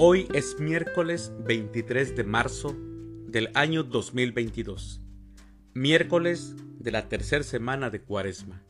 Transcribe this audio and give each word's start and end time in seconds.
Hoy 0.00 0.28
es 0.32 0.60
miércoles 0.60 1.32
23 1.40 2.14
de 2.14 2.22
marzo 2.22 2.76
del 3.26 3.50
año 3.54 3.82
2022, 3.82 5.00
miércoles 5.74 6.54
de 6.78 6.92
la 6.92 7.08
tercera 7.08 7.42
semana 7.42 7.90
de 7.90 8.00
Cuaresma. 8.00 8.62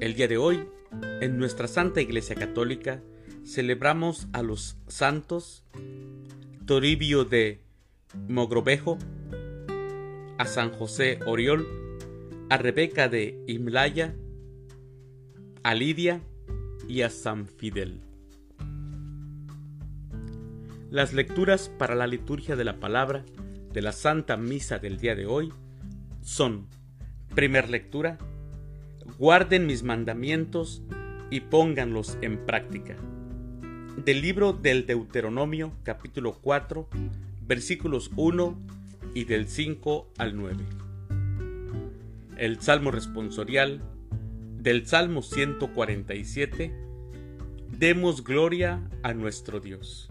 El 0.00 0.14
día 0.14 0.26
de 0.26 0.36
hoy, 0.36 0.68
en 1.20 1.38
nuestra 1.38 1.68
Santa 1.68 2.00
Iglesia 2.00 2.34
Católica, 2.34 3.00
celebramos 3.44 4.26
a 4.32 4.42
los 4.42 4.78
santos 4.88 5.64
Toribio 6.66 7.24
de 7.24 7.60
Mogrovejo, 8.28 8.98
a 10.38 10.44
San 10.44 10.72
José 10.72 11.20
Oriol, 11.24 11.68
a 12.48 12.56
Rebeca 12.56 13.08
de 13.08 13.40
Imlaya, 13.46 14.16
a 15.62 15.72
Lidia 15.76 16.20
y 16.88 17.02
a 17.02 17.10
San 17.10 17.46
Fidel. 17.46 18.09
Las 20.90 21.12
lecturas 21.12 21.68
para 21.78 21.94
la 21.94 22.08
liturgia 22.08 22.56
de 22.56 22.64
la 22.64 22.80
palabra 22.80 23.24
de 23.72 23.80
la 23.80 23.92
Santa 23.92 24.36
Misa 24.36 24.80
del 24.80 24.98
día 24.98 25.14
de 25.14 25.24
hoy 25.24 25.52
son, 26.20 26.66
primer 27.32 27.70
lectura, 27.70 28.18
guarden 29.16 29.66
mis 29.66 29.84
mandamientos 29.84 30.82
y 31.30 31.42
pónganlos 31.42 32.18
en 32.22 32.44
práctica. 32.44 32.96
Del 34.04 34.20
libro 34.20 34.52
del 34.52 34.84
Deuteronomio 34.84 35.72
capítulo 35.84 36.32
4 36.32 36.88
versículos 37.46 38.10
1 38.16 38.58
y 39.14 39.26
del 39.26 39.46
5 39.46 40.08
al 40.18 40.36
9. 40.36 40.56
El 42.36 42.60
Salmo 42.60 42.90
responsorial 42.90 43.80
del 44.58 44.88
Salmo 44.88 45.22
147. 45.22 46.74
Demos 47.78 48.24
gloria 48.24 48.82
a 49.04 49.14
nuestro 49.14 49.60
Dios. 49.60 50.10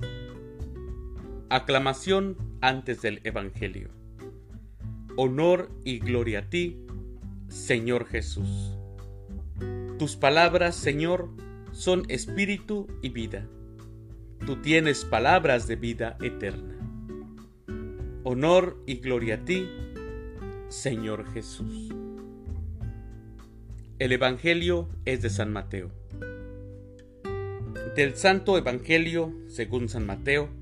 Aclamación 1.52 2.38
antes 2.62 3.02
del 3.02 3.22
Evangelio. 3.24 3.90
Honor 5.16 5.72
y 5.84 5.98
gloria 5.98 6.42
a 6.42 6.50
ti, 6.52 6.86
Señor 7.48 8.06
Jesús. 8.06 8.78
Tus 9.98 10.16
palabras, 10.16 10.76
Señor, 10.76 11.32
son 11.72 12.04
espíritu 12.08 12.86
y 13.02 13.10
vida. 13.10 13.48
Tú 14.46 14.58
tienes 14.58 15.06
palabras 15.06 15.68
de 15.68 15.76
vida 15.76 16.18
eterna. 16.22 16.78
Honor 18.24 18.78
y 18.86 18.98
gloria 18.98 19.36
a 19.38 19.46
ti, 19.46 19.68
Señor 20.68 21.34
Jesús. 21.34 21.90
El 23.98 24.12
Evangelio 24.12 24.88
es 25.06 25.24
de 25.24 25.32
San 25.32 25.52
Mateo. 25.52 25.90
Del 27.96 28.16
Santo 28.16 28.56
Evangelio, 28.56 29.34
según 29.48 29.90
San 29.90 30.06
Mateo, 30.06 30.59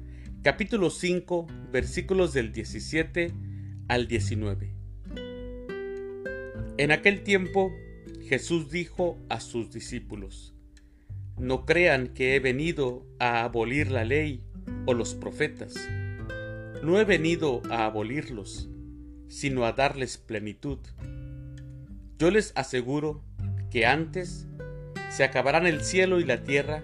capítulo 0.47 0.91
5, 0.91 1.45
versículos 1.73 2.31
del 2.31 2.53
17 2.53 3.33
al 3.89 4.07
19. 4.07 4.71
En 6.77 6.91
aquel 6.93 7.21
tiempo 7.23 7.69
Jesús 8.29 8.71
dijo 8.71 9.17
a 9.27 9.41
sus 9.41 9.71
discípulos, 9.71 10.55
No 11.37 11.65
crean 11.65 12.07
que 12.13 12.33
he 12.33 12.39
venido 12.39 13.05
a 13.19 13.43
abolir 13.43 13.91
la 13.91 14.05
ley 14.05 14.41
o 14.85 14.93
los 14.93 15.15
profetas. 15.15 15.75
No 16.81 16.97
he 16.97 17.03
venido 17.03 17.61
a 17.69 17.83
abolirlos, 17.83 18.69
sino 19.27 19.65
a 19.65 19.73
darles 19.73 20.17
plenitud. 20.17 20.79
Yo 22.17 22.31
les 22.31 22.53
aseguro 22.55 23.21
que 23.69 23.85
antes 23.85 24.47
se 25.09 25.25
acabarán 25.25 25.67
el 25.67 25.81
cielo 25.81 26.21
y 26.21 26.23
la 26.23 26.45
tierra 26.45 26.83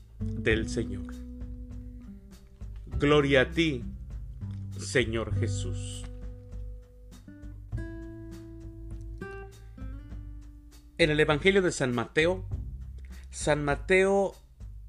del 0.21 0.69
Señor. 0.69 1.13
Gloria 2.99 3.41
a 3.41 3.51
ti, 3.51 3.83
Señor 4.77 5.33
Jesús. 5.39 6.03
En 10.97 11.09
el 11.09 11.19
Evangelio 11.19 11.63
de 11.63 11.71
San 11.71 11.93
Mateo, 11.95 12.45
San 13.31 13.65
Mateo 13.65 14.35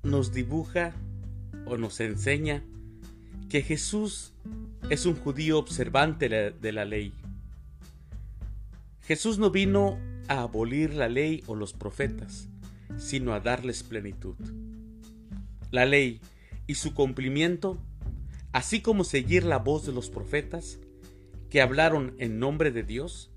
nos 0.02 0.32
dibuja 0.32 0.92
o 1.64 1.78
nos 1.78 2.00
enseña 2.00 2.62
que 3.48 3.62
Jesús 3.62 4.34
es 4.90 5.06
un 5.06 5.14
judío 5.14 5.58
observante 5.58 6.28
de 6.28 6.72
la 6.72 6.84
ley. 6.84 7.14
Jesús 9.02 9.38
no 9.38 9.50
vino 9.50 9.98
a 10.28 10.42
abolir 10.42 10.92
la 10.92 11.08
ley 11.08 11.42
o 11.46 11.54
los 11.54 11.72
profetas, 11.72 12.48
sino 12.98 13.32
a 13.32 13.40
darles 13.40 13.82
plenitud 13.82 14.36
la 15.72 15.86
ley 15.86 16.20
y 16.68 16.76
su 16.76 16.94
cumplimiento, 16.94 17.78
así 18.52 18.80
como 18.80 19.02
seguir 19.02 19.42
la 19.42 19.58
voz 19.58 19.84
de 19.84 19.92
los 19.92 20.10
profetas 20.10 20.78
que 21.50 21.60
hablaron 21.60 22.14
en 22.18 22.38
nombre 22.38 22.70
de 22.70 22.84
Dios, 22.84 23.30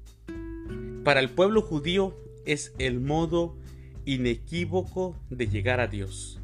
para 1.03 1.19
el 1.19 1.29
pueblo 1.31 1.61
judío 1.61 2.15
es 2.45 2.73
el 2.77 2.99
modo 2.99 3.57
inequívoco 4.05 5.17
de 5.29 5.47
llegar 5.47 5.79
a 5.79 5.87
Dios. 5.87 6.39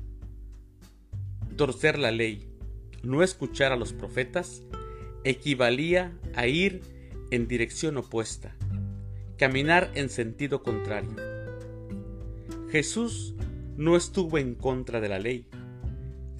Torcer 1.55 1.99
la 1.99 2.11
ley, 2.11 2.49
no 3.03 3.21
escuchar 3.21 3.71
a 3.71 3.75
los 3.75 3.93
profetas, 3.93 4.63
equivalía 5.23 6.17
a 6.35 6.47
ir 6.47 6.81
en 7.31 7.47
dirección 7.47 7.97
opuesta, 7.97 8.55
caminar 9.37 9.91
en 9.95 10.09
sentido 10.09 10.63
contrario. 10.63 11.15
Jesús 12.69 13.35
no 13.77 13.97
estuvo 13.97 14.37
en 14.37 14.55
contra 14.55 15.01
de 15.01 15.09
la 15.09 15.19
ley, 15.19 15.47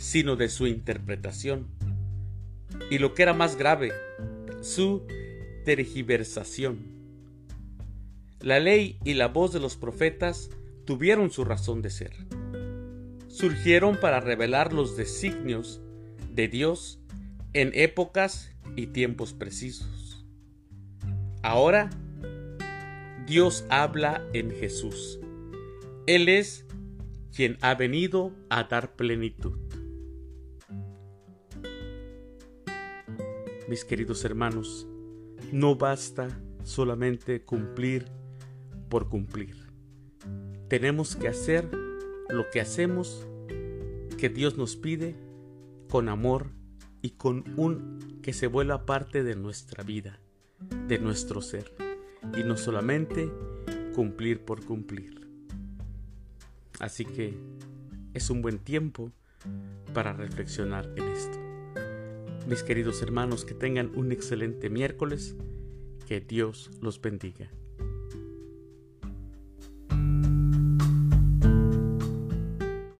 sino 0.01 0.35
de 0.35 0.49
su 0.49 0.65
interpretación. 0.65 1.67
Y 2.89 2.97
lo 2.97 3.13
que 3.13 3.21
era 3.21 3.35
más 3.35 3.55
grave, 3.55 3.91
su 4.61 5.05
tergiversación. 5.63 6.79
La 8.39 8.59
ley 8.59 8.97
y 9.05 9.13
la 9.13 9.27
voz 9.27 9.53
de 9.53 9.59
los 9.59 9.77
profetas 9.77 10.49
tuvieron 10.85 11.29
su 11.29 11.45
razón 11.45 11.83
de 11.83 11.91
ser. 11.91 12.13
Surgieron 13.27 13.95
para 13.95 14.19
revelar 14.19 14.73
los 14.73 14.97
designios 14.97 15.81
de 16.31 16.47
Dios 16.47 16.99
en 17.53 17.69
épocas 17.75 18.55
y 18.75 18.87
tiempos 18.87 19.33
precisos. 19.33 20.25
Ahora, 21.43 21.91
Dios 23.27 23.65
habla 23.69 24.27
en 24.33 24.49
Jesús. 24.49 25.19
Él 26.07 26.27
es 26.27 26.65
quien 27.35 27.59
ha 27.61 27.75
venido 27.75 28.33
a 28.49 28.63
dar 28.63 28.95
plenitud. 28.95 29.60
Mis 33.71 33.85
queridos 33.85 34.25
hermanos, 34.25 34.85
no 35.53 35.77
basta 35.77 36.27
solamente 36.65 37.45
cumplir 37.45 38.05
por 38.89 39.07
cumplir. 39.07 39.55
Tenemos 40.67 41.15
que 41.15 41.29
hacer 41.29 41.71
lo 42.27 42.49
que 42.49 42.59
hacemos, 42.59 43.25
que 44.17 44.27
Dios 44.27 44.57
nos 44.57 44.75
pide, 44.75 45.15
con 45.89 46.09
amor 46.09 46.49
y 47.01 47.11
con 47.11 47.45
un 47.57 48.19
que 48.21 48.33
se 48.33 48.47
vuelva 48.47 48.85
parte 48.85 49.23
de 49.23 49.37
nuestra 49.37 49.85
vida, 49.85 50.19
de 50.89 50.99
nuestro 50.99 51.41
ser, 51.41 51.73
y 52.37 52.43
no 52.43 52.57
solamente 52.57 53.31
cumplir 53.95 54.43
por 54.43 54.65
cumplir. 54.65 55.29
Así 56.81 57.05
que 57.05 57.37
es 58.13 58.29
un 58.29 58.41
buen 58.41 58.59
tiempo 58.59 59.13
para 59.93 60.11
reflexionar 60.11 60.91
en 60.97 61.07
esto. 61.07 61.40
Mis 62.47 62.63
queridos 62.63 63.01
hermanos, 63.01 63.45
que 63.45 63.53
tengan 63.53 63.91
un 63.95 64.11
excelente 64.11 64.69
miércoles. 64.69 65.35
Que 66.07 66.19
Dios 66.19 66.71
los 66.81 66.99
bendiga. 66.99 67.51